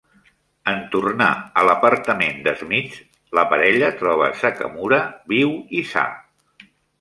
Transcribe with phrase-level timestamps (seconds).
[0.69, 1.27] En tornar
[1.61, 2.95] a l'apartament d'Smith,
[3.39, 4.99] la parella troba Sakamura
[5.35, 6.07] viu i sa.